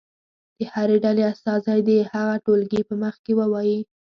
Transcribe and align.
د 0.57 0.59
هرې 0.73 0.97
ډلې 1.05 1.23
استازی 1.31 1.79
دې 1.87 1.97
هغه 2.13 2.35
ټولګي 2.45 2.81
په 2.89 2.93
مخ 3.01 3.15
کې 3.23 3.33
ووایي. 3.39 3.79